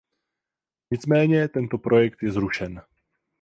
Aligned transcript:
Nicméně 0.91 1.47
tento 1.47 1.77
projekt 1.77 2.23
je 2.23 2.31
zrušen. 2.31 2.81